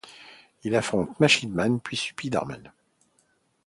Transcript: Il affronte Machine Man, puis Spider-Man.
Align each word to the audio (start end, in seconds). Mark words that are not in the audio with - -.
Il 0.63 0.73
affronte 0.73 1.19
Machine 1.19 1.53
Man, 1.53 1.79
puis 1.79 1.95
Spider-Man. 1.95 2.71